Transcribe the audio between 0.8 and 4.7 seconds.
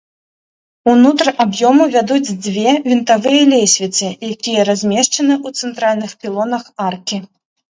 Унутр аб'ёму вядуць дзве вінтавыя лесвіцы, якія